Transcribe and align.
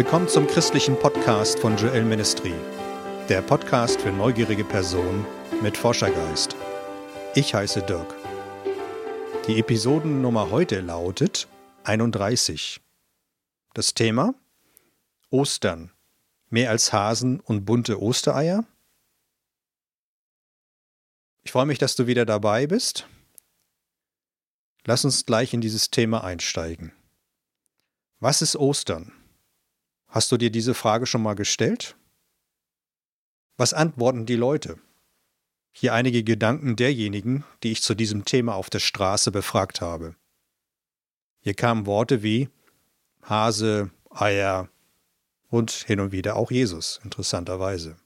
Willkommen 0.00 0.28
zum 0.28 0.46
christlichen 0.46 0.98
Podcast 0.98 1.58
von 1.58 1.76
Joel 1.76 2.04
Ministry, 2.04 2.54
der 3.28 3.42
Podcast 3.42 4.00
für 4.00 4.10
neugierige 4.10 4.64
Personen 4.64 5.26
mit 5.60 5.76
Forschergeist. 5.76 6.56
Ich 7.34 7.52
heiße 7.52 7.82
Dirk. 7.82 8.16
Die 9.46 9.58
Episodennummer 9.58 10.50
heute 10.50 10.80
lautet 10.80 11.48
31. 11.84 12.80
Das 13.74 13.92
Thema 13.92 14.34
Ostern. 15.28 15.92
Mehr 16.48 16.70
als 16.70 16.94
Hasen 16.94 17.40
und 17.40 17.66
bunte 17.66 18.00
Ostereier? 18.00 18.64
Ich 21.42 21.52
freue 21.52 21.66
mich, 21.66 21.78
dass 21.78 21.94
du 21.94 22.06
wieder 22.06 22.24
dabei 22.24 22.66
bist. 22.66 23.06
Lass 24.86 25.04
uns 25.04 25.26
gleich 25.26 25.52
in 25.52 25.60
dieses 25.60 25.90
Thema 25.90 26.24
einsteigen. 26.24 26.90
Was 28.18 28.40
ist 28.40 28.56
Ostern? 28.56 29.12
Hast 30.10 30.32
du 30.32 30.36
dir 30.36 30.50
diese 30.50 30.74
Frage 30.74 31.06
schon 31.06 31.22
mal 31.22 31.34
gestellt? 31.34 31.96
Was 33.56 33.72
antworten 33.72 34.26
die 34.26 34.34
Leute? 34.34 34.78
Hier 35.72 35.94
einige 35.94 36.24
Gedanken 36.24 36.74
derjenigen, 36.74 37.44
die 37.62 37.70
ich 37.70 37.82
zu 37.82 37.94
diesem 37.94 38.24
Thema 38.24 38.56
auf 38.56 38.70
der 38.70 38.80
Straße 38.80 39.30
befragt 39.30 39.80
habe. 39.80 40.16
Hier 41.38 41.54
kamen 41.54 41.86
Worte 41.86 42.24
wie 42.24 42.48
Hase, 43.22 43.90
Eier 44.10 44.68
und 45.48 45.70
hin 45.70 46.00
und 46.00 46.10
wieder 46.10 46.34
auch 46.34 46.50
Jesus, 46.50 47.00
interessanterweise. 47.04 47.96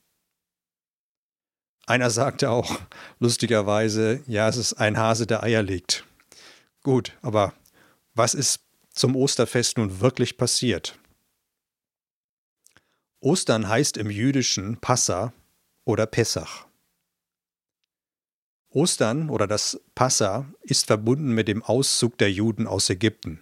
Einer 1.87 2.11
sagte 2.11 2.51
auch 2.51 2.81
lustigerweise, 3.19 4.23
ja, 4.27 4.47
es 4.47 4.59
ist 4.59 4.75
ein 4.75 4.99
Hase, 4.99 5.27
der 5.27 5.43
Eier 5.43 5.63
legt. 5.63 6.05
Gut, 6.83 7.17
aber 7.23 7.55
was 8.15 8.35
ist 8.35 8.61
zum 8.91 9.17
Osterfest 9.17 9.79
nun 9.79 10.01
wirklich 10.01 10.37
passiert? 10.37 10.99
Ostern 13.25 13.71
heißt 13.71 13.97
im 13.97 14.11
Jüdischen 14.11 14.77
Passa 14.83 15.33
oder 15.87 16.05
Pessach. 16.05 16.67
Ostern 18.69 19.31
oder 19.31 19.47
das 19.47 19.81
Passa 19.95 20.53
ist 20.61 20.85
verbunden 20.85 21.33
mit 21.33 21.49
dem 21.49 21.63
Auszug 21.63 22.19
der 22.19 22.31
Juden 22.31 22.67
aus 22.67 22.91
Ägypten. 22.91 23.41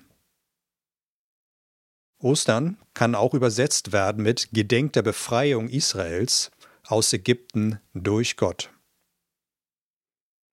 Ostern 2.20 2.78
kann 2.94 3.16
auch 3.16 3.34
übersetzt 3.34 3.91
werden 3.91 4.22
mit 4.22 4.50
Gedenk 4.53 4.92
der 4.92 5.03
Befreiung 5.03 5.69
Israels 5.69 6.53
aus 6.86 7.12
Ägypten 7.12 7.80
durch 7.92 8.36
Gott. 8.36 8.70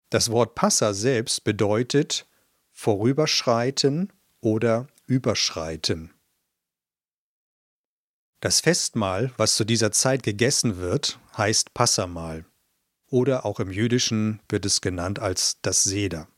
Das 0.08 0.30
Wort 0.30 0.54
Passa 0.54 0.94
selbst 0.94 1.44
bedeutet 1.44 2.26
vorüberschreiten 2.72 4.10
oder 4.40 4.86
überschreiten. 5.04 6.14
Das 8.40 8.60
Festmahl, 8.60 9.32
was 9.36 9.56
zu 9.56 9.64
dieser 9.64 9.90
Zeit 9.90 10.22
gegessen 10.22 10.76
wird, 10.76 11.18
heißt 11.36 11.74
Passamal 11.74 12.44
oder 13.10 13.44
auch 13.44 13.58
im 13.58 13.70
Jüdischen 13.70 14.40
wird 14.48 14.64
es 14.64 14.80
genannt 14.80 15.18
als 15.18 15.58
das 15.62 15.82
Seder 15.82 16.28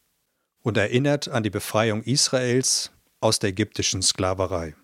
und 0.62 0.78
erinnert 0.78 1.28
an 1.28 1.42
die 1.42 1.50
Befreiung 1.50 2.02
Israels 2.02 2.90
aus 3.20 3.38
der 3.38 3.50
ägyptischen 3.50 4.00
Sklaverei. 4.02 4.74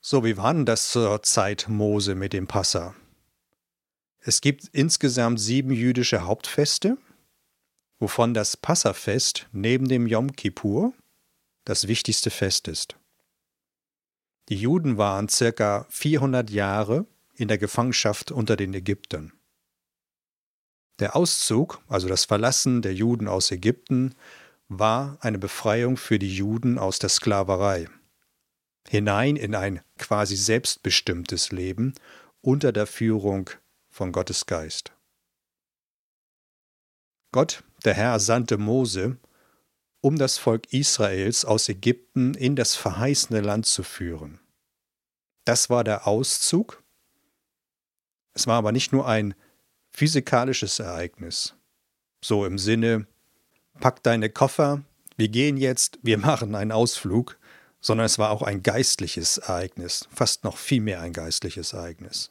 So, 0.00 0.24
wie 0.24 0.36
war 0.36 0.54
denn 0.54 0.64
das 0.64 0.90
zur 0.90 1.22
Zeit 1.22 1.66
Mose 1.68 2.14
mit 2.14 2.32
dem 2.32 2.46
Passa? 2.46 2.94
Es 4.20 4.40
gibt 4.40 4.68
insgesamt 4.72 5.40
sieben 5.40 5.72
jüdische 5.72 6.24
Hauptfeste, 6.24 6.98
wovon 7.98 8.32
das 8.32 8.56
Passafest 8.56 9.48
neben 9.50 9.88
dem 9.88 10.06
Yom 10.06 10.32
Kippur 10.36 10.92
das 11.64 11.88
wichtigste 11.88 12.30
Fest 12.30 12.68
ist. 12.68 12.99
Die 14.50 14.56
Juden 14.56 14.98
waren 14.98 15.28
circa 15.28 15.86
400 15.90 16.50
Jahre 16.50 17.06
in 17.36 17.46
der 17.46 17.56
Gefangenschaft 17.56 18.32
unter 18.32 18.56
den 18.56 18.74
Ägyptern. 18.74 19.32
Der 20.98 21.14
Auszug, 21.14 21.80
also 21.86 22.08
das 22.08 22.24
Verlassen 22.24 22.82
der 22.82 22.92
Juden 22.92 23.28
aus 23.28 23.52
Ägypten, 23.52 24.16
war 24.68 25.18
eine 25.20 25.38
Befreiung 25.38 25.96
für 25.96 26.18
die 26.18 26.34
Juden 26.34 26.78
aus 26.78 26.98
der 26.98 27.10
Sklaverei, 27.10 27.88
hinein 28.88 29.36
in 29.36 29.54
ein 29.54 29.82
quasi 29.98 30.34
selbstbestimmtes 30.34 31.52
Leben 31.52 31.94
unter 32.40 32.72
der 32.72 32.88
Führung 32.88 33.50
von 33.88 34.10
Gottes 34.10 34.46
Geist. 34.46 34.90
Gott, 37.30 37.62
der 37.84 37.94
Herr, 37.94 38.18
sandte 38.18 38.58
Mose, 38.58 39.16
um 40.00 40.18
das 40.18 40.38
Volk 40.38 40.72
Israels 40.72 41.44
aus 41.44 41.68
Ägypten 41.68 42.34
in 42.34 42.56
das 42.56 42.74
verheißene 42.74 43.42
Land 43.42 43.66
zu 43.66 43.84
führen. 43.84 44.39
Das 45.44 45.70
war 45.70 45.84
der 45.84 46.06
Auszug. 46.06 46.82
Es 48.34 48.46
war 48.46 48.58
aber 48.58 48.72
nicht 48.72 48.92
nur 48.92 49.08
ein 49.08 49.34
physikalisches 49.90 50.78
Ereignis. 50.78 51.54
So 52.22 52.44
im 52.44 52.58
Sinne, 52.58 53.06
pack 53.80 54.02
deine 54.02 54.30
Koffer, 54.30 54.82
wir 55.16 55.28
gehen 55.28 55.56
jetzt, 55.56 55.98
wir 56.02 56.18
machen 56.18 56.54
einen 56.54 56.72
Ausflug, 56.72 57.38
sondern 57.80 58.06
es 58.06 58.18
war 58.18 58.30
auch 58.30 58.42
ein 58.42 58.62
geistliches 58.62 59.38
Ereignis, 59.38 60.08
fast 60.14 60.44
noch 60.44 60.56
viel 60.56 60.80
mehr 60.80 61.00
ein 61.00 61.12
geistliches 61.12 61.72
Ereignis. 61.72 62.30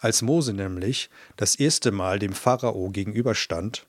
Als 0.00 0.22
Mose 0.22 0.54
nämlich 0.54 1.10
das 1.36 1.54
erste 1.54 1.90
Mal 1.90 2.18
dem 2.18 2.32
Pharao 2.32 2.90
gegenüberstand, 2.90 3.86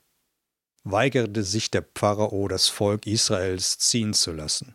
weigerte 0.84 1.42
sich 1.42 1.70
der 1.70 1.86
Pharao, 1.94 2.48
das 2.48 2.68
Volk 2.68 3.06
Israels 3.06 3.78
ziehen 3.78 4.12
zu 4.12 4.32
lassen. 4.32 4.74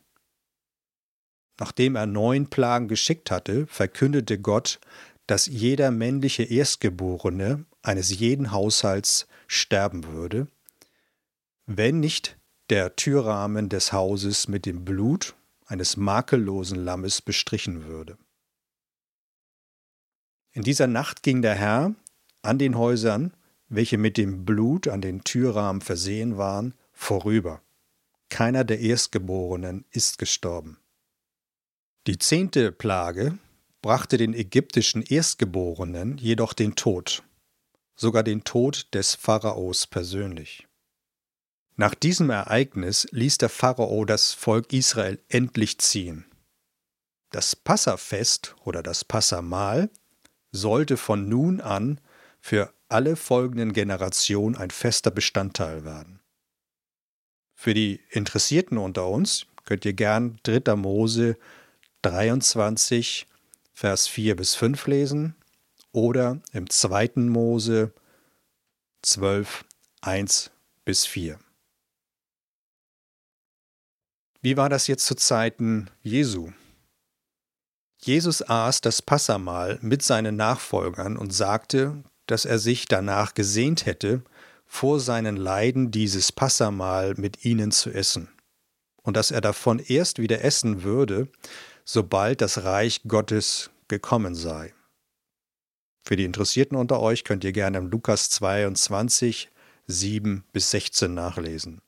Nachdem 1.59 1.95
er 1.95 2.05
neun 2.05 2.47
Plagen 2.47 2.87
geschickt 2.87 3.31
hatte, 3.31 3.65
verkündete 3.67 4.39
Gott, 4.39 4.79
dass 5.25 5.47
jeder 5.47 5.91
männliche 5.91 6.43
Erstgeborene 6.43 7.65
eines 7.81 8.17
jeden 8.17 8.51
Haushalts 8.51 9.27
sterben 9.47 10.05
würde, 10.07 10.47
wenn 11.65 11.99
nicht 11.99 12.37
der 12.69 12.95
Türrahmen 12.95 13.69
des 13.69 13.91
Hauses 13.91 14.47
mit 14.47 14.65
dem 14.65 14.85
Blut 14.85 15.35
eines 15.65 15.97
makellosen 15.97 16.83
Lammes 16.83 17.21
bestrichen 17.21 17.85
würde. 17.85 18.17
In 20.51 20.63
dieser 20.63 20.87
Nacht 20.87 21.23
ging 21.23 21.41
der 21.41 21.55
Herr 21.55 21.93
an 22.41 22.57
den 22.57 22.77
Häusern 22.77 23.33
welche 23.69 23.97
mit 23.97 24.17
dem 24.17 24.45
Blut 24.45 24.87
an 24.87 25.01
den 25.01 25.23
Türrahmen 25.23 25.81
versehen 25.81 26.37
waren, 26.37 26.73
vorüber. 26.93 27.61
Keiner 28.29 28.63
der 28.63 28.79
Erstgeborenen 28.79 29.85
ist 29.91 30.17
gestorben. 30.17 30.77
Die 32.07 32.17
zehnte 32.17 32.71
Plage 32.71 33.37
brachte 33.81 34.15
den 34.15 34.33
ägyptischen 34.33 35.01
Erstgeborenen 35.01 36.17
jedoch 36.17 36.53
den 36.53 36.75
Tod, 36.75 37.21
sogar 37.97 38.23
den 38.23 38.45
Tod 38.45 38.87
des 38.93 39.13
Pharaos 39.13 39.87
persönlich. 39.87 40.65
Nach 41.75 41.93
diesem 41.93 42.29
Ereignis 42.29 43.09
ließ 43.11 43.39
der 43.39 43.49
Pharao 43.49 44.05
das 44.05 44.31
Volk 44.31 44.71
Israel 44.71 45.19
endlich 45.27 45.79
ziehen. 45.79 46.23
Das 47.31 47.57
Passafest 47.57 48.55
oder 48.63 48.81
das 48.81 49.03
Passamal 49.03 49.89
sollte 50.53 50.95
von 50.95 51.27
nun 51.27 51.59
an 51.59 51.99
für 52.39 52.73
alle 52.87 53.17
folgenden 53.17 53.73
Generationen 53.73 54.55
ein 54.55 54.71
fester 54.71 55.11
Bestandteil 55.11 55.83
werden. 55.83 56.21
Für 57.53 57.73
die 57.73 57.99
Interessierten 58.11 58.77
unter 58.77 59.09
uns 59.09 59.45
könnt 59.65 59.83
ihr 59.83 59.91
gern 59.91 60.39
3. 60.43 60.77
Mose 60.77 61.37
23, 62.09 63.27
Vers 63.73 64.07
4 64.07 64.37
bis 64.37 64.55
5 64.55 64.87
lesen 64.87 65.35
oder 65.91 66.39
im 66.53 66.69
2. 66.69 67.11
Mose 67.15 67.91
12, 69.01 69.65
1 69.99 70.51
bis 70.85 71.05
4. 71.05 71.37
Wie 74.41 74.55
war 74.55 74.69
das 74.69 74.87
jetzt 74.87 75.05
zu 75.05 75.15
Zeiten 75.15 75.89
Jesu? 76.01 76.51
Jesus 78.01 78.41
aß 78.41 78.79
das 78.79 79.01
Passamal 79.01 79.77
mit 79.81 80.01
seinen 80.01 80.37
Nachfolgern 80.37 81.17
und 81.17 81.33
sagte, 81.33 82.03
dass 82.25 82.45
er 82.45 82.57
sich 82.57 82.85
danach 82.85 83.33
gesehnt 83.33 83.85
hätte, 83.85 84.23
vor 84.65 85.01
seinen 85.01 85.35
Leiden 85.35 85.91
dieses 85.91 86.31
Passamal 86.31 87.15
mit 87.15 87.43
ihnen 87.43 87.71
zu 87.71 87.89
essen, 87.89 88.29
und 89.01 89.17
dass 89.17 89.31
er 89.31 89.41
davon 89.41 89.79
erst 89.79 90.19
wieder 90.19 90.41
essen 90.43 90.83
würde, 90.83 91.27
sobald 91.87 92.41
das 92.41 92.65
Reich 92.65 93.01
Gottes 93.07 93.71
gekommen 93.87 94.35
sei. 94.35 94.73
Für 96.03 96.17
die 96.17 96.25
Interessierten 96.25 96.77
unter 96.77 96.99
euch 96.99 97.23
könnt 97.23 97.45
ihr 97.45 97.53
gerne 97.53 97.77
im 97.77 97.87
Lukas 97.87 98.29
22, 98.29 99.49
7 99.87 100.43
bis 100.51 100.71
16 100.71 101.13
nachlesen. 101.13 101.81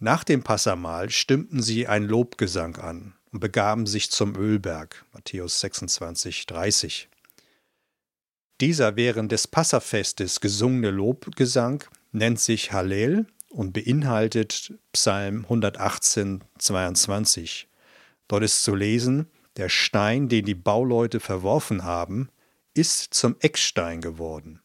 Nach 0.00 0.24
dem 0.24 0.42
Passamal 0.42 1.10
stimmten 1.10 1.62
sie 1.62 1.86
ein 1.86 2.02
Lobgesang 2.02 2.76
an 2.76 3.14
und 3.30 3.38
begaben 3.38 3.86
sich 3.86 4.10
zum 4.10 4.34
Ölberg, 4.34 5.04
Matthäus 5.12 5.60
26, 5.60 6.46
30. 6.46 7.08
Dieser 8.60 8.96
während 8.96 9.30
des 9.30 9.46
Passafestes 9.46 10.40
gesungene 10.40 10.90
Lobgesang 10.90 11.84
nennt 12.10 12.40
sich 12.40 12.72
Hallel 12.72 13.26
und 13.48 13.72
beinhaltet 13.72 14.74
Psalm 14.92 15.44
118, 15.44 16.42
22, 16.58 17.68
Dort 18.32 18.44
ist 18.44 18.62
zu 18.62 18.74
lesen, 18.74 19.26
der 19.58 19.68
Stein, 19.68 20.30
den 20.30 20.46
die 20.46 20.54
Bauleute 20.54 21.20
verworfen 21.20 21.84
haben, 21.84 22.30
ist 22.72 23.12
zum 23.12 23.36
Eckstein 23.40 24.00
geworden. 24.00 24.62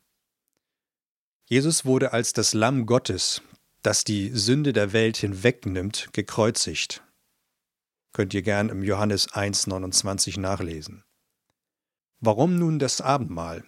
Jesus 1.43 1.83
wurde 1.83 2.13
als 2.13 2.31
das 2.31 2.53
Lamm 2.53 2.85
Gottes, 2.85 3.41
das 3.81 4.05
die 4.05 4.29
Sünde 4.29 4.71
der 4.71 4.93
Welt 4.93 5.17
hinwegnimmt, 5.17 6.07
gekreuzigt. 6.13 7.03
Könnt 8.13 8.33
ihr 8.33 8.41
gern 8.41 8.69
im 8.69 8.83
Johannes 8.83 9.31
1,29 9.33 10.39
nachlesen. 10.39 11.03
Warum 12.21 12.57
nun 12.57 12.79
das 12.79 13.01
Abendmahl? 13.01 13.65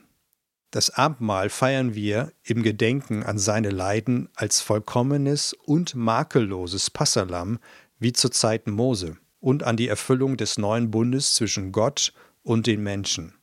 Das 0.71 0.91
Abendmahl 0.91 1.49
feiern 1.49 1.93
wir 1.93 2.31
im 2.43 2.63
Gedenken 2.63 3.23
an 3.23 3.37
seine 3.37 3.69
Leiden 3.69 4.29
als 4.33 4.61
vollkommenes 4.61 5.51
und 5.51 5.93
makelloses 5.93 6.89
Passalam 6.89 7.59
wie 7.97 8.13
zur 8.13 8.31
Zeit 8.31 8.65
Mose 8.65 9.17
und 9.39 9.63
an 9.63 9.77
die 9.77 9.87
Erfüllung 9.87 10.37
des 10.37 10.57
neuen 10.57 10.91
Bundes 10.91 11.33
zwischen 11.33 11.71
Gott 11.71 12.13
und 12.43 12.67
den 12.67 12.81
Menschen. 12.81 13.35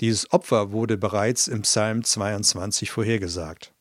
Dieses 0.00 0.32
Opfer 0.32 0.72
wurde 0.72 0.96
bereits 0.96 1.46
im 1.46 1.62
Psalm 1.62 2.02
22 2.02 2.90
vorhergesagt. 2.90 3.72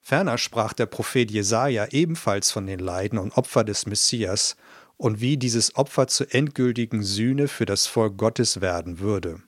Ferner 0.00 0.38
sprach 0.38 0.72
der 0.72 0.86
Prophet 0.86 1.30
Jesaja 1.30 1.86
ebenfalls 1.90 2.50
von 2.50 2.66
den 2.66 2.78
Leiden 2.78 3.18
und 3.18 3.36
Opfer 3.36 3.64
des 3.64 3.86
Messias 3.86 4.56
und 4.96 5.20
wie 5.20 5.36
dieses 5.36 5.76
Opfer 5.76 6.06
zur 6.08 6.34
endgültigen 6.34 7.02
Sühne 7.02 7.48
für 7.48 7.66
das 7.66 7.86
Volk 7.86 8.18
Gottes 8.18 8.60
werden 8.60 8.98
würde. 9.00 9.42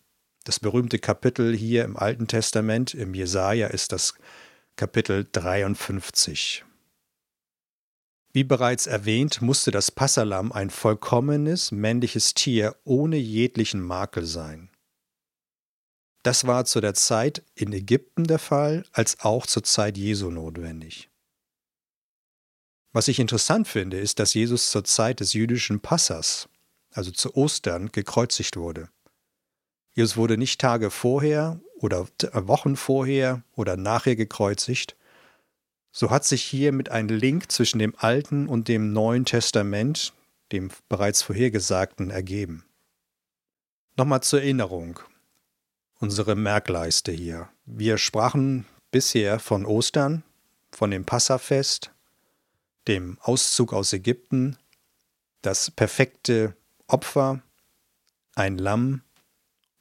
Das 0.44 0.58
berühmte 0.58 0.98
Kapitel 0.98 1.54
hier 1.56 1.84
im 1.84 1.96
Alten 1.96 2.26
Testament, 2.26 2.94
im 2.94 3.14
Jesaja, 3.14 3.68
ist 3.68 3.92
das 3.92 4.14
Kapitel 4.76 5.26
53. 5.30 6.64
Wie 8.32 8.44
bereits 8.44 8.86
erwähnt, 8.86 9.42
musste 9.42 9.70
das 9.70 9.90
Passalam 9.90 10.52
ein 10.52 10.70
vollkommenes 10.70 11.70
männliches 11.70 12.32
Tier 12.32 12.76
ohne 12.84 13.16
jeglichen 13.16 13.82
Makel 13.82 14.24
sein. 14.24 14.70
Das 16.22 16.46
war 16.46 16.64
zu 16.64 16.80
der 16.80 16.94
Zeit 16.94 17.42
in 17.54 17.72
Ägypten 17.72 18.24
der 18.24 18.38
Fall, 18.38 18.86
als 18.92 19.20
auch 19.20 19.46
zur 19.46 19.64
Zeit 19.64 19.98
Jesu 19.98 20.30
notwendig. 20.30 21.10
Was 22.92 23.08
ich 23.08 23.18
interessant 23.18 23.68
finde, 23.68 23.98
ist, 23.98 24.18
dass 24.18 24.34
Jesus 24.34 24.70
zur 24.70 24.84
Zeit 24.84 25.20
des 25.20 25.32
jüdischen 25.32 25.80
Passas, 25.80 26.48
also 26.90 27.10
zu 27.10 27.34
Ostern, 27.36 27.90
gekreuzigt 27.90 28.56
wurde. 28.56 28.88
Jesus 29.94 30.16
wurde 30.16 30.38
nicht 30.38 30.60
Tage 30.60 30.90
vorher 30.90 31.60
oder 31.76 32.06
Wochen 32.32 32.76
vorher 32.76 33.42
oder 33.52 33.76
nachher 33.76 34.16
gekreuzigt, 34.16 34.96
so 35.92 36.10
hat 36.10 36.24
sich 36.24 36.42
hier 36.42 36.72
mit 36.72 36.90
einem 36.90 37.16
Link 37.16 37.52
zwischen 37.52 37.78
dem 37.78 37.94
Alten 37.98 38.48
und 38.48 38.68
dem 38.68 38.92
Neuen 38.92 39.26
Testament, 39.26 40.14
dem 40.50 40.70
bereits 40.88 41.22
vorhergesagten, 41.22 42.10
ergeben. 42.10 42.64
Nochmal 43.96 44.22
zur 44.22 44.40
Erinnerung, 44.40 44.98
unsere 46.00 46.34
Merkleiste 46.34 47.12
hier. 47.12 47.50
Wir 47.66 47.98
sprachen 47.98 48.64
bisher 48.90 49.38
von 49.38 49.66
Ostern, 49.66 50.22
von 50.72 50.90
dem 50.90 51.04
Passafest, 51.04 51.90
dem 52.88 53.18
Auszug 53.20 53.74
aus 53.74 53.92
Ägypten, 53.92 54.56
das 55.42 55.70
perfekte 55.70 56.56
Opfer, 56.86 57.42
ein 58.34 58.56
Lamm 58.56 59.02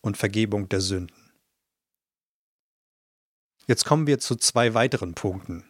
und 0.02 0.18
Vergebung 0.18 0.68
der 0.68 0.82
Sünden. 0.82 1.16
Jetzt 3.66 3.86
kommen 3.86 4.08
wir 4.08 4.20
zu 4.20 4.36
zwei 4.36 4.74
weiteren 4.74 5.14
Punkten 5.14 5.64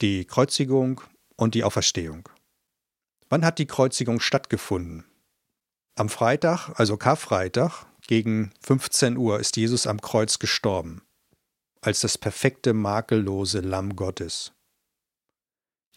die 0.00 0.24
Kreuzigung 0.24 1.00
und 1.36 1.54
die 1.54 1.64
Auferstehung. 1.64 2.28
Wann 3.28 3.44
hat 3.44 3.58
die 3.58 3.66
Kreuzigung 3.66 4.20
stattgefunden? 4.20 5.04
Am 5.94 6.08
Freitag, 6.08 6.70
also 6.78 6.96
Karfreitag, 6.96 7.86
gegen 8.06 8.52
15 8.62 9.16
Uhr 9.16 9.38
ist 9.38 9.56
Jesus 9.56 9.86
am 9.86 10.00
Kreuz 10.00 10.38
gestorben, 10.38 11.02
als 11.80 12.00
das 12.00 12.18
perfekte, 12.18 12.72
makellose 12.72 13.60
Lamm 13.60 13.94
Gottes. 13.94 14.52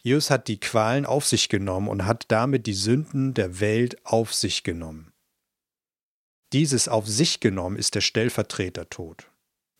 Jesus 0.02 0.30
hat 0.30 0.48
die 0.48 0.60
Qualen 0.60 1.06
auf 1.06 1.24
sich 1.24 1.48
genommen 1.48 1.88
und 1.88 2.04
hat 2.04 2.26
damit 2.28 2.66
die 2.66 2.74
Sünden 2.74 3.32
der 3.32 3.58
Welt 3.58 4.04
auf 4.04 4.34
sich 4.34 4.62
genommen. 4.62 5.12
Dieses 6.52 6.88
auf 6.88 7.08
sich 7.08 7.40
genommen 7.40 7.76
ist 7.76 7.94
der 7.94 8.02
Stellvertretertod. 8.02 9.30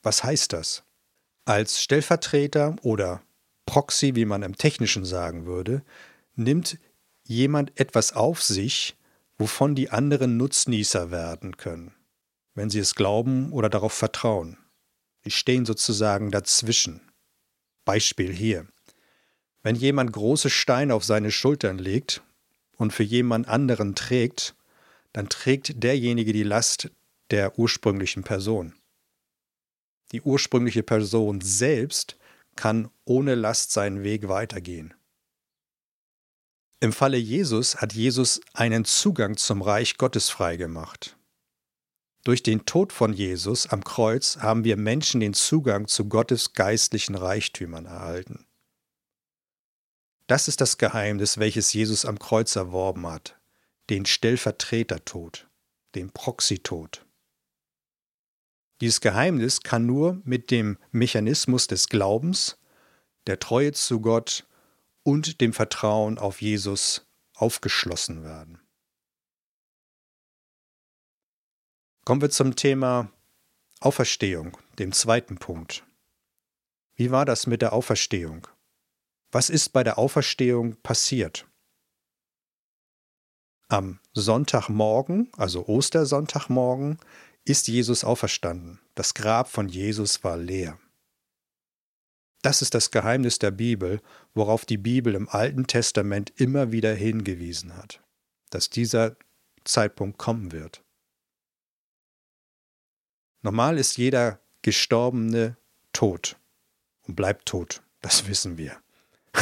Was 0.02 0.24
heißt 0.24 0.54
das? 0.54 0.82
Als 1.44 1.82
Stellvertreter 1.82 2.74
oder 2.82 3.22
Proxy, 3.66 4.14
wie 4.14 4.24
man 4.24 4.42
im 4.42 4.56
Technischen 4.56 5.04
sagen 5.04 5.46
würde, 5.46 5.82
nimmt 6.34 6.78
jemand 7.24 7.78
etwas 7.78 8.12
auf 8.12 8.42
sich, 8.42 8.96
wovon 9.38 9.74
die 9.74 9.90
anderen 9.90 10.36
Nutznießer 10.36 11.10
werden 11.10 11.56
können, 11.56 11.94
wenn 12.54 12.70
sie 12.70 12.78
es 12.78 12.94
glauben 12.94 13.52
oder 13.52 13.68
darauf 13.68 13.92
vertrauen. 13.92 14.58
Sie 15.24 15.30
stehen 15.30 15.64
sozusagen 15.64 16.30
dazwischen. 16.30 17.00
Beispiel 17.84 18.32
hier. 18.32 18.66
Wenn 19.62 19.76
jemand 19.76 20.12
große 20.12 20.50
Steine 20.50 20.94
auf 20.94 21.04
seine 21.04 21.30
Schultern 21.30 21.78
legt 21.78 22.22
und 22.76 22.92
für 22.92 23.02
jemand 23.02 23.48
anderen 23.48 23.94
trägt, 23.94 24.54
dann 25.12 25.28
trägt 25.28 25.82
derjenige 25.82 26.32
die 26.32 26.42
Last 26.42 26.90
der 27.30 27.58
ursprünglichen 27.58 28.24
Person. 28.24 28.74
Die 30.12 30.20
ursprüngliche 30.20 30.82
Person 30.82 31.40
selbst 31.40 32.18
kann 32.56 32.90
ohne 33.04 33.34
Last 33.34 33.72
seinen 33.72 34.02
Weg 34.02 34.28
weitergehen. 34.28 34.94
Im 36.80 36.92
Falle 36.92 37.16
Jesus 37.16 37.76
hat 37.76 37.94
Jesus 37.94 38.40
einen 38.52 38.84
Zugang 38.84 39.36
zum 39.36 39.62
Reich 39.62 39.96
Gottes 39.96 40.28
freigemacht. 40.28 41.16
Durch 42.24 42.42
den 42.42 42.64
Tod 42.64 42.92
von 42.92 43.12
Jesus 43.12 43.66
am 43.66 43.84
Kreuz 43.84 44.38
haben 44.38 44.64
wir 44.64 44.76
Menschen 44.76 45.20
den 45.20 45.34
Zugang 45.34 45.88
zu 45.88 46.08
Gottes 46.08 46.54
geistlichen 46.54 47.14
Reichtümern 47.14 47.86
erhalten. 47.86 48.46
Das 50.26 50.48
ist 50.48 50.62
das 50.62 50.78
Geheimnis, 50.78 51.38
welches 51.38 51.72
Jesus 51.74 52.06
am 52.06 52.18
Kreuz 52.18 52.56
erworben 52.56 53.06
hat, 53.06 53.38
den 53.90 54.06
Stellvertretertod, 54.06 55.46
den 55.94 56.10
Proxytod. 56.10 57.04
Dieses 58.80 59.00
Geheimnis 59.00 59.62
kann 59.62 59.86
nur 59.86 60.20
mit 60.24 60.50
dem 60.50 60.78
Mechanismus 60.90 61.66
des 61.66 61.88
Glaubens, 61.88 62.58
der 63.26 63.38
Treue 63.38 63.72
zu 63.72 64.00
Gott 64.00 64.46
und 65.02 65.40
dem 65.40 65.52
Vertrauen 65.52 66.18
auf 66.18 66.42
Jesus 66.42 67.06
aufgeschlossen 67.34 68.24
werden. 68.24 68.60
Kommen 72.04 72.20
wir 72.20 72.30
zum 72.30 72.54
Thema 72.56 73.10
Auferstehung, 73.80 74.58
dem 74.78 74.92
zweiten 74.92 75.36
Punkt. 75.36 75.84
Wie 76.96 77.10
war 77.10 77.24
das 77.24 77.46
mit 77.46 77.62
der 77.62 77.72
Auferstehung? 77.72 78.46
Was 79.30 79.50
ist 79.50 79.70
bei 79.70 79.82
der 79.82 79.98
Auferstehung 79.98 80.76
passiert? 80.82 81.46
Am 83.68 84.00
Sonntagmorgen, 84.12 85.32
also 85.36 85.66
Ostersonntagmorgen, 85.66 86.98
ist 87.44 87.68
Jesus 87.68 88.04
auferstanden. 88.04 88.80
Das 88.94 89.14
Grab 89.14 89.50
von 89.50 89.68
Jesus 89.68 90.24
war 90.24 90.36
leer. 90.36 90.78
Das 92.42 92.60
ist 92.60 92.74
das 92.74 92.90
Geheimnis 92.90 93.38
der 93.38 93.50
Bibel, 93.50 94.00
worauf 94.34 94.66
die 94.66 94.76
Bibel 94.76 95.14
im 95.14 95.28
Alten 95.28 95.66
Testament 95.66 96.32
immer 96.36 96.72
wieder 96.72 96.94
hingewiesen 96.94 97.74
hat, 97.76 98.02
dass 98.50 98.68
dieser 98.68 99.16
Zeitpunkt 99.64 100.18
kommen 100.18 100.52
wird. 100.52 100.82
Normal 103.40 103.78
ist 103.78 103.96
jeder 103.96 104.40
Gestorbene 104.62 105.56
tot 105.92 106.38
und 107.06 107.14
bleibt 107.16 107.46
tot, 107.46 107.82
das 108.00 108.26
wissen 108.28 108.58
wir. 108.58 108.76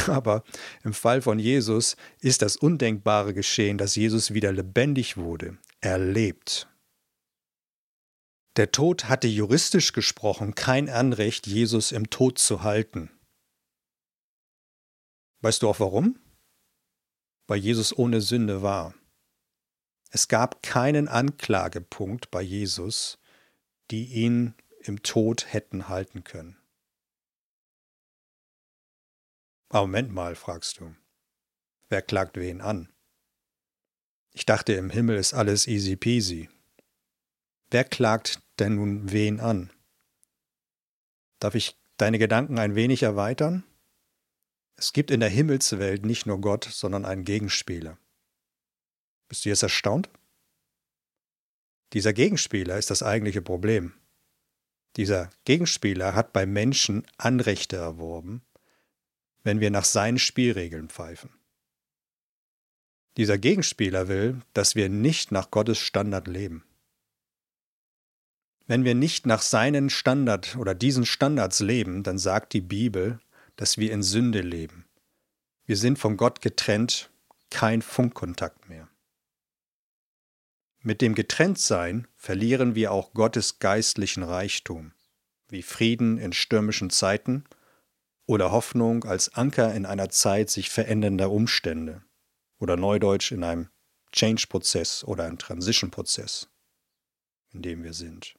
Aber 0.07 0.43
im 0.85 0.95
Fall 0.95 1.23
von 1.23 1.39
Jesus 1.39 1.97
ist 2.21 2.43
das 2.43 2.57
Undenkbare 2.57 3.35
geschehen, 3.35 3.79
dass 3.79 3.95
Jesus 3.95 4.33
wieder 4.33 4.51
lebendig 4.51 5.17
wurde. 5.17 5.59
Er 5.81 5.99
lebt. 5.99 6.69
Der 8.57 8.71
Tod 8.71 9.07
hatte 9.09 9.29
juristisch 9.29 9.93
gesprochen 9.93 10.55
kein 10.55 10.91
Anrecht, 10.91 11.47
Jesus 11.47 11.91
im 11.91 12.11
Tod 12.11 12.39
zu 12.39 12.63
halten. 12.63 13.11
Weißt 15.41 15.63
du 15.63 15.69
auch 15.69 15.81
warum? 15.81 16.19
Weil 17.47 17.59
Jesus 17.59 17.97
ohne 17.97 18.21
Sünde 18.21 18.63
war. 18.63 18.95
Es 20.11 20.29
gab 20.29 20.63
keinen 20.63 21.09
Anklagepunkt 21.09 22.31
bei 22.31 22.43
Jesus, 22.43 23.19
die 23.91 24.05
ihn 24.05 24.55
im 24.81 25.03
Tod 25.03 25.53
hätten 25.53 25.89
halten 25.89 26.23
können. 26.23 26.59
Aber 29.71 29.87
Moment 29.87 30.13
mal, 30.13 30.35
fragst 30.35 30.81
du. 30.81 30.95
Wer 31.89 32.03
klagt 32.03 32.37
wen 32.37 32.61
an? 32.61 32.93
Ich 34.33 34.45
dachte, 34.45 34.75
im 34.75 34.91
Himmel 34.91 35.17
ist 35.17 35.33
alles 35.33 35.67
easy 35.67 35.97
peasy. 35.97 36.51
Wer 37.73 37.85
klagt 37.85 38.43
denn 38.59 38.75
nun 38.75 39.13
wen 39.13 39.41
an? 39.41 39.71
Darf 41.39 41.55
ich 41.55 41.75
deine 41.97 42.19
Gedanken 42.19 42.59
ein 42.59 42.75
wenig 42.75 43.03
erweitern? 43.03 43.65
Es 44.77 44.93
gibt 44.93 45.11
in 45.11 45.21
der 45.21 45.31
Himmelswelt 45.31 46.05
nicht 46.05 46.27
nur 46.27 46.39
Gott, 46.39 46.65
sondern 46.65 47.07
einen 47.07 47.25
Gegenspieler. 47.25 47.97
Bist 49.27 49.47
du 49.47 49.49
jetzt 49.49 49.63
erstaunt? 49.63 50.11
Dieser 51.95 52.13
Gegenspieler 52.13 52.77
ist 52.77 52.91
das 52.91 53.03
eigentliche 53.03 53.41
Problem. 53.41 53.95
Dieser 54.97 55.31
Gegenspieler 55.47 56.15
hat 56.15 56.35
bei 56.35 56.45
Menschen 56.45 57.07
Anrechte 57.17 57.77
erworben, 57.77 58.43
wenn 59.45 59.61
wir 59.61 59.71
nach 59.71 59.87
seinen 59.87 60.19
Spielregeln 60.19 60.91
pfeifen. 60.91 61.31
Dieser 63.17 63.39
Gegenspieler 63.39 64.09
will, 64.09 64.43
dass 64.53 64.75
wir 64.75 64.91
nicht 64.91 65.33
nach 65.33 65.51
Gottes 65.51 65.79
Standard 65.79 66.29
leben. 66.29 66.67
Wenn 68.73 68.87
wir 68.87 68.95
nicht 68.95 69.27
nach 69.27 69.43
seinen 69.43 69.91
Standard 69.91 70.57
oder 70.57 70.75
diesen 70.75 71.05
Standards 71.05 71.61
leben, 71.61 72.03
dann 72.03 72.17
sagt 72.17 72.55
die 72.55 72.63
Bibel, 72.63 73.21
dass 73.57 73.77
wir 73.77 73.93
in 73.93 74.03
Sünde 74.03 74.41
leben. 74.41 74.87
Wir 75.67 75.77
sind 75.77 75.99
von 75.99 76.17
Gott 76.17 76.41
getrennt, 76.41 77.11
kein 77.51 77.83
Funkkontakt 77.83 78.71
mehr. 78.71 78.89
Mit 80.81 81.03
dem 81.03 81.15
Getrenntsein 81.15 82.09
verlieren 82.17 82.75
wir 82.75 82.93
auch 82.93 83.13
Gottes 83.13 83.59
geistlichen 83.59 84.23
Reichtum, 84.23 84.95
wie 85.51 85.61
Frieden 85.61 86.17
in 86.17 86.33
stürmischen 86.33 86.89
Zeiten 86.89 87.45
oder 88.25 88.53
Hoffnung 88.53 89.05
als 89.05 89.35
Anker 89.35 89.75
in 89.75 89.85
einer 89.85 90.09
Zeit 90.09 90.49
sich 90.49 90.71
verändernder 90.71 91.31
Umstände 91.31 92.01
oder 92.59 92.79
neudeutsch 92.79 93.33
in 93.33 93.45
einem 93.45 93.69
Change-Prozess 94.13 95.05
oder 95.05 95.25
einem 95.25 95.37
Transition-Prozess, 95.37 96.49
in 97.53 97.61
dem 97.61 97.85
wir 97.85 97.93
sind. 97.93 98.35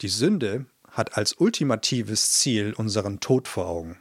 Die 0.00 0.08
Sünde 0.08 0.66
hat 0.88 1.16
als 1.16 1.34
ultimatives 1.34 2.32
Ziel 2.32 2.74
unseren 2.74 3.20
Tod 3.20 3.48
vor 3.48 3.66
Augen. 3.66 3.98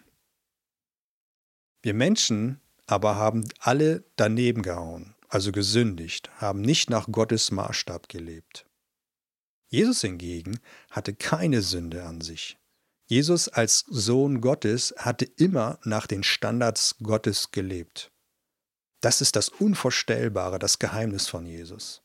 Wir 1.82 1.94
Menschen 1.94 2.62
aber 2.88 3.16
haben 3.16 3.48
alle 3.60 4.04
daneben 4.16 4.62
gehauen 4.62 5.16
also 5.36 5.52
gesündigt, 5.52 6.30
haben 6.38 6.62
nicht 6.62 6.90
nach 6.90 7.08
Gottes 7.12 7.52
Maßstab 7.52 8.10
gelebt. 8.10 8.66
Jesus 9.68 10.02
hingegen 10.02 10.60
hatte 10.90 11.14
keine 11.14 11.62
Sünde 11.62 12.04
an 12.06 12.22
sich. 12.22 12.58
Jesus 13.08 13.50
als 13.50 13.80
Sohn 13.90 14.40
Gottes 14.40 14.96
hatte 14.98 15.26
immer 15.26 15.78
nach 15.84 16.08
den 16.08 16.24
Standards 16.24 16.96
Gottes 17.04 17.52
gelebt. 17.52 18.12
Das 19.02 19.20
ist 19.20 19.36
das 19.36 19.50
Unvorstellbare, 19.50 20.58
das 20.58 20.80
Geheimnis 20.80 21.28
von 21.28 21.46
Jesus. 21.46 22.02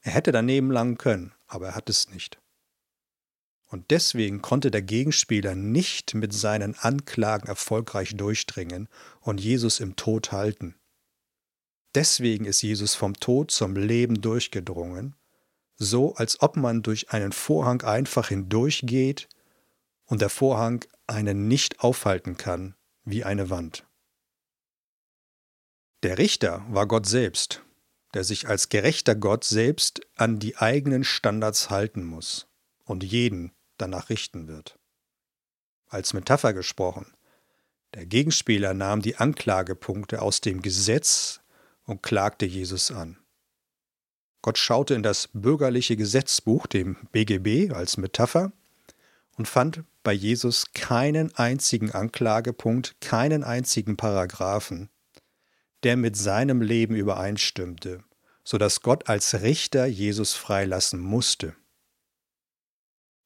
Er 0.00 0.12
hätte 0.12 0.30
daneben 0.30 0.70
langen 0.70 0.96
können, 0.96 1.34
aber 1.48 1.68
er 1.68 1.74
hat 1.74 1.90
es 1.90 2.08
nicht. 2.10 2.38
Und 3.68 3.90
deswegen 3.90 4.40
konnte 4.40 4.70
der 4.70 4.82
Gegenspieler 4.82 5.54
nicht 5.54 6.14
mit 6.14 6.32
seinen 6.32 6.74
Anklagen 6.74 7.48
erfolgreich 7.48 8.16
durchdringen 8.16 8.88
und 9.20 9.40
Jesus 9.40 9.78
im 9.80 9.94
Tod 9.94 10.32
halten. 10.32 10.74
Deswegen 11.94 12.46
ist 12.46 12.62
Jesus 12.62 12.94
vom 12.94 13.14
Tod 13.14 13.50
zum 13.50 13.76
Leben 13.76 14.20
durchgedrungen, 14.20 15.16
so 15.76 16.14
als 16.14 16.40
ob 16.40 16.56
man 16.56 16.82
durch 16.82 17.10
einen 17.10 17.32
Vorhang 17.32 17.82
einfach 17.82 18.28
hindurchgeht 18.28 19.28
und 20.06 20.22
der 20.22 20.30
Vorhang 20.30 20.84
einen 21.06 21.48
nicht 21.48 21.80
aufhalten 21.80 22.36
kann 22.36 22.74
wie 23.04 23.24
eine 23.24 23.50
Wand. 23.50 23.84
Der 26.02 26.18
Richter 26.18 26.64
war 26.70 26.86
Gott 26.86 27.06
selbst, 27.06 27.62
der 28.14 28.24
sich 28.24 28.48
als 28.48 28.68
gerechter 28.68 29.14
Gott 29.14 29.44
selbst 29.44 30.00
an 30.14 30.38
die 30.38 30.56
eigenen 30.56 31.04
Standards 31.04 31.70
halten 31.70 32.04
muss 32.04 32.46
und 32.84 33.02
jeden 33.04 33.52
danach 33.78 34.10
richten 34.10 34.48
wird. 34.48 34.78
Als 35.88 36.12
Metapher 36.12 36.52
gesprochen, 36.52 37.06
der 37.94 38.04
Gegenspieler 38.04 38.74
nahm 38.74 39.00
die 39.00 39.16
Anklagepunkte 39.16 40.20
aus 40.20 40.40
dem 40.40 40.60
Gesetz 40.60 41.40
und 41.84 42.02
klagte 42.02 42.44
Jesus 42.44 42.90
an. 42.90 43.16
Gott 44.42 44.58
schaute 44.58 44.94
in 44.94 45.02
das 45.02 45.30
bürgerliche 45.32 45.96
Gesetzbuch, 45.96 46.66
dem 46.66 46.96
BGB, 47.12 47.72
als 47.72 47.96
Metapher 47.96 48.52
und 49.36 49.48
fand 49.48 49.84
bei 50.02 50.12
Jesus 50.12 50.72
keinen 50.74 51.34
einzigen 51.36 51.92
Anklagepunkt, 51.92 53.00
keinen 53.00 53.42
einzigen 53.42 53.96
Paragraphen, 53.96 54.90
der 55.82 55.96
mit 55.96 56.16
seinem 56.16 56.60
Leben 56.60 56.94
übereinstimmte, 56.94 58.04
so 58.44 58.58
dass 58.58 58.82
Gott 58.82 59.08
als 59.08 59.42
Richter 59.42 59.86
Jesus 59.86 60.34
freilassen 60.34 61.00
musste. 61.00 61.54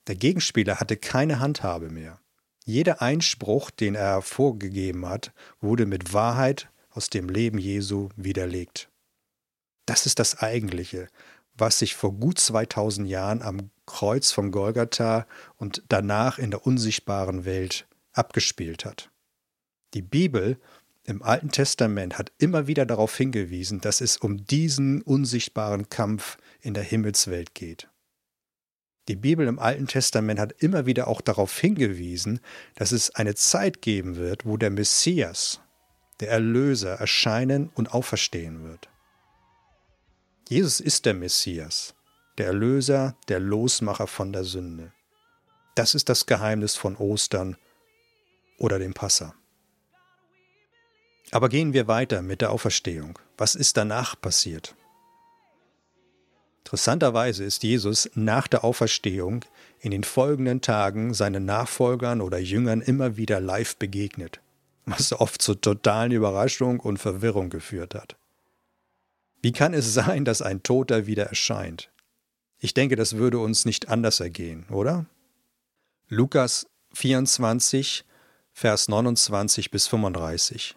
Der 0.08 0.16
Gegenspieler 0.16 0.80
hatte 0.80 0.96
keine 0.96 1.38
Handhabe 1.40 1.90
mehr. 1.90 2.20
Jeder 2.64 3.02
Einspruch, 3.02 3.70
den 3.70 3.94
er 3.94 4.22
vorgegeben 4.22 5.08
hat, 5.08 5.32
wurde 5.60 5.86
mit 5.86 6.12
Wahrheit 6.12 6.70
aus 6.90 7.10
dem 7.10 7.28
Leben 7.28 7.58
Jesu 7.58 8.08
widerlegt. 8.16 8.88
Das 9.86 10.06
ist 10.06 10.18
das 10.18 10.38
Eigentliche, 10.38 11.08
was 11.54 11.78
sich 11.78 11.94
vor 11.94 12.12
gut 12.12 12.38
2000 12.38 13.08
Jahren 13.08 13.42
am 13.42 13.70
Kreuz 13.86 14.30
von 14.30 14.50
Golgatha 14.50 15.26
und 15.56 15.82
danach 15.88 16.38
in 16.38 16.50
der 16.50 16.66
unsichtbaren 16.66 17.44
Welt 17.44 17.86
abgespielt 18.12 18.84
hat. 18.84 19.10
Die 19.94 20.02
Bibel 20.02 20.58
im 21.04 21.22
Alten 21.22 21.50
Testament 21.50 22.16
hat 22.16 22.32
immer 22.38 22.68
wieder 22.68 22.86
darauf 22.86 23.16
hingewiesen, 23.16 23.80
dass 23.80 24.00
es 24.00 24.16
um 24.16 24.46
diesen 24.46 25.02
unsichtbaren 25.02 25.88
Kampf 25.88 26.38
in 26.60 26.74
der 26.74 26.84
Himmelswelt 26.84 27.54
geht. 27.54 27.88
Die 29.08 29.16
Bibel 29.16 29.48
im 29.48 29.58
Alten 29.58 29.88
Testament 29.88 30.38
hat 30.38 30.52
immer 30.62 30.86
wieder 30.86 31.08
auch 31.08 31.20
darauf 31.20 31.58
hingewiesen, 31.58 32.40
dass 32.76 32.92
es 32.92 33.14
eine 33.14 33.34
Zeit 33.34 33.82
geben 33.82 34.16
wird, 34.16 34.46
wo 34.46 34.56
der 34.56 34.70
Messias, 34.70 35.60
der 36.20 36.30
Erlöser, 36.30 36.92
erscheinen 36.94 37.70
und 37.74 37.92
auferstehen 37.92 38.62
wird. 38.62 38.88
Jesus 40.48 40.78
ist 40.78 41.04
der 41.06 41.14
Messias, 41.14 41.94
der 42.38 42.46
Erlöser, 42.46 43.16
der 43.28 43.40
Losmacher 43.40 44.06
von 44.06 44.32
der 44.32 44.44
Sünde. 44.44 44.92
Das 45.74 45.94
ist 45.94 46.08
das 46.08 46.26
Geheimnis 46.26 46.76
von 46.76 46.96
Ostern 46.96 47.56
oder 48.58 48.78
dem 48.78 48.94
Passa. 48.94 49.34
Aber 51.32 51.48
gehen 51.48 51.72
wir 51.72 51.88
weiter 51.88 52.22
mit 52.22 52.40
der 52.40 52.50
Auferstehung. 52.50 53.18
Was 53.38 53.54
ist 53.54 53.76
danach 53.76 54.20
passiert? 54.20 54.76
Interessanterweise 56.72 57.44
ist 57.44 57.62
Jesus 57.62 58.10
nach 58.14 58.48
der 58.48 58.64
Auferstehung 58.64 59.44
in 59.80 59.90
den 59.90 60.04
folgenden 60.04 60.62
Tagen 60.62 61.12
seinen 61.12 61.44
Nachfolgern 61.44 62.20
oder 62.20 62.38
Jüngern 62.38 62.80
immer 62.80 63.16
wieder 63.16 63.40
live 63.40 63.76
begegnet 63.76 64.40
was 64.86 65.12
oft 65.12 65.42
zu 65.42 65.54
totalen 65.54 66.12
Überraschung 66.12 66.80
und 66.80 66.98
Verwirrung 66.98 67.50
geführt 67.50 67.94
hat. 67.94 68.16
Wie 69.40 69.52
kann 69.52 69.74
es 69.74 69.92
sein, 69.94 70.24
dass 70.24 70.42
ein 70.42 70.62
Toter 70.62 71.06
wieder 71.06 71.24
erscheint? 71.24 71.90
Ich 72.58 72.74
denke, 72.74 72.96
das 72.96 73.16
würde 73.16 73.38
uns 73.38 73.64
nicht 73.64 73.88
anders 73.88 74.20
ergehen, 74.20 74.66
oder? 74.70 75.06
Lukas 76.08 76.66
24, 76.94 78.04
Vers 78.52 78.88
29 78.88 79.70
bis 79.70 79.86
35. 79.86 80.76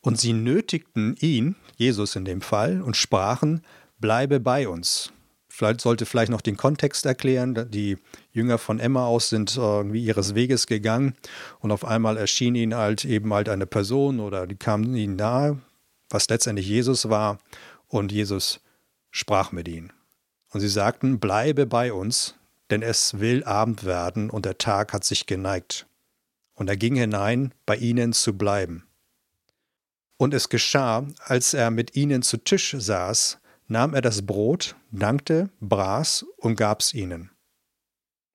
Und 0.00 0.20
sie 0.20 0.32
nötigten 0.32 1.16
ihn, 1.16 1.56
Jesus 1.76 2.16
in 2.16 2.24
dem 2.24 2.40
Fall, 2.40 2.80
und 2.80 2.96
sprachen, 2.96 3.62
bleibe 3.98 4.40
bei 4.40 4.68
uns, 4.68 5.12
Vielleicht 5.56 5.80
sollte 5.80 6.04
vielleicht 6.04 6.30
noch 6.30 6.42
den 6.42 6.58
Kontext 6.58 7.06
erklären. 7.06 7.70
Die 7.70 7.96
Jünger 8.30 8.58
von 8.58 8.78
Emmaus 8.78 9.30
sind 9.30 9.56
irgendwie 9.56 10.04
ihres 10.04 10.34
Weges 10.34 10.66
gegangen 10.66 11.14
und 11.60 11.72
auf 11.72 11.82
einmal 11.86 12.18
erschien 12.18 12.54
ihnen 12.54 12.74
halt 12.74 13.06
eben 13.06 13.32
halt 13.32 13.48
eine 13.48 13.64
Person 13.64 14.20
oder 14.20 14.46
die 14.46 14.56
kamen 14.56 14.94
ihnen 14.94 15.16
nahe, 15.16 15.58
was 16.10 16.28
letztendlich 16.28 16.68
Jesus 16.68 17.08
war. 17.08 17.38
Und 17.88 18.12
Jesus 18.12 18.60
sprach 19.10 19.50
mit 19.50 19.66
ihnen. 19.66 19.94
Und 20.50 20.60
sie 20.60 20.68
sagten, 20.68 21.20
bleibe 21.20 21.64
bei 21.64 21.90
uns, 21.90 22.34
denn 22.68 22.82
es 22.82 23.18
will 23.18 23.42
Abend 23.42 23.84
werden 23.84 24.28
und 24.28 24.44
der 24.44 24.58
Tag 24.58 24.92
hat 24.92 25.04
sich 25.04 25.24
geneigt. 25.24 25.86
Und 26.52 26.68
er 26.68 26.76
ging 26.76 26.96
hinein, 26.96 27.54
bei 27.64 27.76
ihnen 27.76 28.12
zu 28.12 28.36
bleiben. 28.36 28.84
Und 30.18 30.34
es 30.34 30.50
geschah, 30.50 31.06
als 31.20 31.54
er 31.54 31.70
mit 31.70 31.96
ihnen 31.96 32.20
zu 32.20 32.36
Tisch 32.36 32.76
saß, 32.78 33.38
nahm 33.68 33.94
er 33.94 34.02
das 34.02 34.24
Brot, 34.24 34.76
dankte, 34.90 35.50
braß 35.60 36.24
und 36.36 36.56
gab's 36.56 36.94
ihnen. 36.94 37.30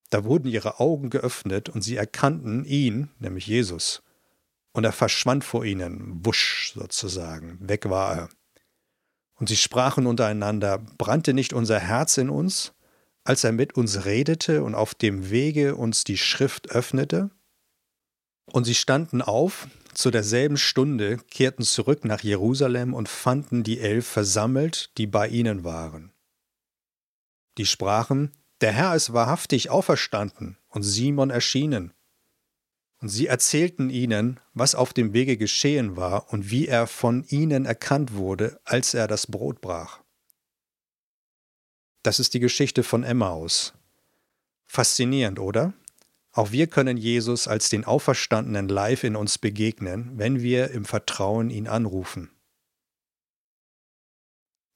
Da 0.09 0.25
wurden 0.25 0.49
ihre 0.49 0.79
Augen 0.79 1.09
geöffnet 1.09 1.69
und 1.69 1.81
sie 1.81 1.95
erkannten 1.95 2.65
ihn, 2.65 3.09
nämlich 3.19 3.47
Jesus. 3.47 4.03
Und 4.73 4.83
er 4.83 4.91
verschwand 4.91 5.43
vor 5.43 5.65
ihnen, 5.65 6.25
wusch 6.25 6.73
sozusagen, 6.75 7.57
weg 7.61 7.89
war 7.89 8.15
er. 8.15 8.29
Und 9.35 9.47
sie 9.47 9.55
sprachen 9.55 10.05
untereinander, 10.05 10.77
brannte 10.77 11.33
nicht 11.33 11.53
unser 11.53 11.79
Herz 11.79 12.17
in 12.17 12.29
uns, 12.29 12.73
als 13.23 13.43
er 13.43 13.51
mit 13.51 13.75
uns 13.75 14.05
redete 14.05 14.63
und 14.63 14.75
auf 14.75 14.93
dem 14.93 15.29
Wege 15.29 15.75
uns 15.75 16.03
die 16.03 16.17
Schrift 16.17 16.71
öffnete? 16.71 17.31
Und 18.51 18.65
sie 18.65 18.75
standen 18.75 19.21
auf, 19.21 19.67
zu 19.93 20.11
derselben 20.11 20.57
Stunde 20.57 21.17
kehrten 21.17 21.63
zurück 21.63 22.05
nach 22.05 22.21
Jerusalem 22.21 22.93
und 22.93 23.09
fanden 23.09 23.63
die 23.63 23.79
Elf 23.79 24.07
versammelt, 24.07 24.91
die 24.97 25.07
bei 25.07 25.27
ihnen 25.27 25.63
waren. 25.63 26.11
Die 27.57 27.65
sprachen, 27.65 28.31
der 28.61 28.71
Herr 28.71 28.95
ist 28.95 29.13
wahrhaftig 29.13 29.69
auferstanden 29.69 30.57
und 30.69 30.83
Simon 30.83 31.29
erschienen. 31.29 31.93
Und 32.99 33.09
sie 33.09 33.27
erzählten 33.27 33.89
ihnen, 33.89 34.39
was 34.53 34.75
auf 34.75 34.93
dem 34.93 35.13
Wege 35.13 35.35
geschehen 35.35 35.97
war 35.97 36.31
und 36.31 36.51
wie 36.51 36.67
er 36.67 36.85
von 36.87 37.23
ihnen 37.23 37.65
erkannt 37.65 38.13
wurde, 38.13 38.59
als 38.63 38.93
er 38.93 39.07
das 39.07 39.27
Brot 39.27 39.59
brach. 39.59 40.01
Das 42.03 42.19
ist 42.19 42.33
die 42.33 42.39
Geschichte 42.39 42.83
von 42.83 43.03
Emmaus. 43.03 43.73
Faszinierend, 44.67 45.39
oder? 45.39 45.73
Auch 46.33 46.51
wir 46.51 46.67
können 46.67 46.95
Jesus 46.95 47.47
als 47.47 47.69
den 47.69 47.83
Auferstandenen 47.83 48.69
live 48.69 49.03
in 49.03 49.15
uns 49.15 49.37
begegnen, 49.37 50.17
wenn 50.17 50.41
wir 50.41 50.71
im 50.71 50.85
Vertrauen 50.85 51.49
ihn 51.49 51.67
anrufen. 51.67 52.31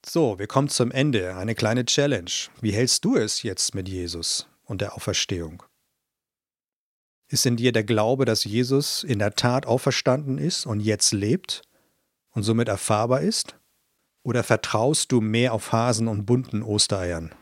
So, 0.06 0.38
wir 0.38 0.48
kommen 0.48 0.70
zum 0.70 0.92
Ende. 0.92 1.36
Eine 1.36 1.56
kleine 1.56 1.86
Challenge. 1.86 2.30
Wie 2.62 2.74
hältst 2.74 3.06
du 3.06 3.16
es 3.16 3.42
jetzt 3.42 3.74
mit 3.74 3.88
Jesus 3.88 4.48
und 4.66 4.82
der 4.82 4.96
Auferstehung? 4.96 5.64
Ist 7.28 7.46
in 7.46 7.56
dir 7.56 7.72
der 7.72 7.84
Glaube, 7.84 8.26
dass 8.26 8.44
Jesus 8.44 9.04
in 9.04 9.18
der 9.18 9.34
Tat 9.34 9.66
auferstanden 9.66 10.38
ist 10.38 10.68
und 10.68 10.80
jetzt 10.80 11.12
lebt 11.12 11.64
und 12.32 12.44
somit 12.44 12.68
erfahrbar 12.68 13.22
ist? 13.22 13.56
Oder 14.24 14.44
vertraust 14.44 15.12
du 15.12 15.22
mehr 15.22 15.54
auf 15.54 15.72
Hasen 15.72 16.08
und 16.08 16.26
bunten 16.26 16.62
Ostereiern? 16.62 17.34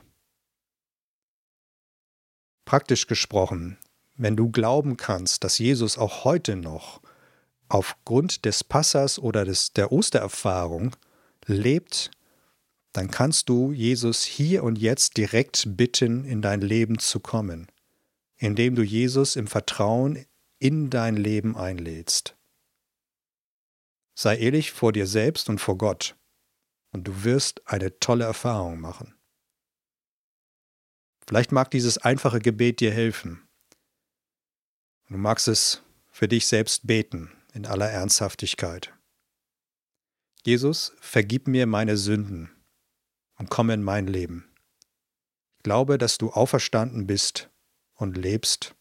Praktisch 2.66 3.08
gesprochen, 3.08 3.78
wenn 4.24 4.38
du 4.38 4.50
glauben 4.50 4.96
kannst, 4.96 5.44
dass 5.44 5.58
Jesus 5.58 5.98
auch 5.98 6.24
heute 6.24 6.56
noch 6.56 7.02
aufgrund 7.68 8.46
des 8.46 8.64
Passers 8.64 9.20
oder 9.20 9.44
des, 9.44 9.74
der 9.74 9.92
Ostererfahrung 9.92 10.96
lebt, 11.46 12.10
dann 12.94 13.12
kannst 13.12 13.50
du 13.50 13.74
Jesus 13.74 14.24
hier 14.24 14.64
und 14.64 14.78
jetzt 14.78 15.18
direkt 15.18 15.76
bitten, 15.76 16.24
in 16.24 16.42
dein 16.42 16.62
Leben 16.62 17.00
zu 17.00 17.20
kommen, 17.20 17.68
indem 18.38 18.76
du 18.76 18.84
Jesus 18.84 19.36
im 19.36 19.48
Vertrauen 19.48 20.26
in 20.58 20.90
dein 20.90 21.18
Leben 21.18 21.58
einlädst. 21.58 22.38
Sei 24.16 24.38
ehrlich 24.38 24.72
vor 24.72 24.94
dir 24.94 25.06
selbst 25.06 25.50
und 25.50 25.60
vor 25.60 25.78
Gott, 25.78 26.16
und 26.94 27.10
du 27.10 27.26
wirst 27.26 27.62
eine 27.68 28.00
tolle 28.00 28.24
Erfahrung 28.24 28.80
machen. 28.80 29.16
Vielleicht 31.28 31.52
mag 31.52 31.72
dieses 31.72 31.98
einfache 31.98 32.40
Gebet 32.40 32.80
dir 32.80 32.92
helfen. 32.94 33.50
Du 35.14 35.20
magst 35.20 35.48
es 35.48 35.84
für 36.10 36.28
dich 36.28 36.48
selbst 36.48 36.88
beten 36.88 37.32
in 37.54 37.68
aller 37.68 37.88
Ernsthaftigkeit. 37.88 38.92
Jesus, 40.44 40.92
vergib 41.02 41.48
mir 41.48 41.68
meine 41.68 41.98
Sünden 41.98 42.50
und 43.36 43.52
komm 43.52 43.70
in 43.70 43.84
mein 43.84 44.08
Leben. 44.08 44.52
Ich 45.52 45.62
glaube, 45.62 46.00
dass 46.00 46.18
du 46.18 46.32
auferstanden 46.32 47.06
bist 47.06 47.52
und 47.94 48.18
lebst. 48.18 48.74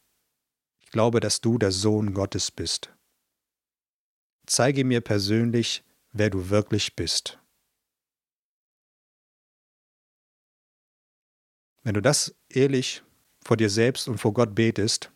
Ich 0.80 0.90
glaube, 0.90 1.20
dass 1.20 1.42
du 1.42 1.58
der 1.58 1.70
Sohn 1.70 2.14
Gottes 2.14 2.50
bist. 2.50 2.94
Zeige 4.46 4.86
mir 4.86 5.02
persönlich, 5.02 5.84
wer 6.12 6.30
du 6.30 6.48
wirklich 6.48 6.96
bist. 6.96 7.38
Wenn 11.82 11.92
du 11.92 12.00
das 12.00 12.34
ehrlich 12.48 13.02
vor 13.44 13.58
dir 13.58 13.68
selbst 13.68 14.08
und 14.08 14.16
vor 14.16 14.32
Gott 14.32 14.54
betest, 14.54 15.12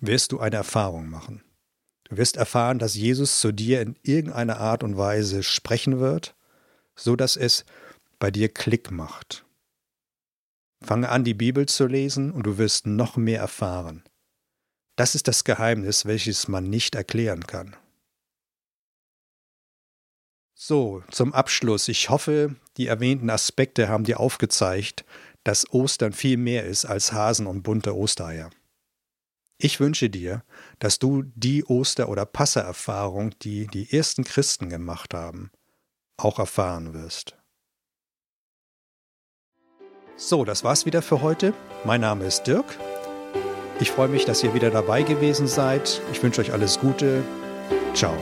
wirst 0.00 0.32
du 0.32 0.40
eine 0.40 0.56
Erfahrung 0.56 1.08
machen. 1.08 1.42
Du 2.04 2.16
wirst 2.16 2.36
erfahren, 2.36 2.78
dass 2.78 2.94
Jesus 2.94 3.40
zu 3.40 3.52
dir 3.52 3.80
in 3.80 3.96
irgendeiner 4.02 4.58
Art 4.58 4.84
und 4.84 4.96
Weise 4.96 5.42
sprechen 5.42 5.98
wird, 5.98 6.36
so 6.94 7.16
dass 7.16 7.36
es 7.36 7.64
bei 8.18 8.30
dir 8.30 8.48
Klick 8.48 8.90
macht. 8.90 9.44
Fange 10.82 11.08
an, 11.08 11.24
die 11.24 11.34
Bibel 11.34 11.66
zu 11.66 11.86
lesen 11.86 12.30
und 12.30 12.44
du 12.44 12.58
wirst 12.58 12.86
noch 12.86 13.16
mehr 13.16 13.40
erfahren. 13.40 14.04
Das 14.94 15.14
ist 15.14 15.28
das 15.28 15.44
Geheimnis, 15.44 16.06
welches 16.06 16.48
man 16.48 16.64
nicht 16.64 16.94
erklären 16.94 17.46
kann. 17.46 17.76
So, 20.54 21.02
zum 21.10 21.34
Abschluss. 21.34 21.88
Ich 21.88 22.08
hoffe, 22.08 22.56
die 22.78 22.86
erwähnten 22.86 23.28
Aspekte 23.28 23.88
haben 23.88 24.04
dir 24.04 24.20
aufgezeigt, 24.20 25.04
dass 25.44 25.70
Ostern 25.70 26.12
viel 26.12 26.38
mehr 26.38 26.64
ist 26.64 26.86
als 26.86 27.12
Hasen 27.12 27.46
und 27.46 27.62
bunte 27.62 27.94
Ostereier. 27.94 28.50
Ich 29.58 29.80
wünsche 29.80 30.10
dir, 30.10 30.42
dass 30.78 30.98
du 30.98 31.22
die 31.34 31.64
Oster- 31.64 32.08
oder 32.08 32.26
Passererfahrung, 32.26 33.38
die 33.40 33.66
die 33.66 33.90
ersten 33.90 34.24
Christen 34.24 34.68
gemacht 34.68 35.14
haben, 35.14 35.50
auch 36.18 36.38
erfahren 36.38 36.92
wirst. 36.92 37.36
So, 40.16 40.44
das 40.44 40.64
war's 40.64 40.86
wieder 40.86 41.02
für 41.02 41.22
heute. 41.22 41.54
Mein 41.84 42.00
Name 42.00 42.24
ist 42.24 42.44
Dirk. 42.44 42.78
Ich 43.80 43.90
freue 43.90 44.08
mich, 44.08 44.24
dass 44.24 44.42
ihr 44.42 44.54
wieder 44.54 44.70
dabei 44.70 45.02
gewesen 45.02 45.46
seid. 45.46 46.00
Ich 46.12 46.22
wünsche 46.22 46.40
euch 46.40 46.52
alles 46.52 46.78
Gute. 46.78 47.22
Ciao. 47.94 48.16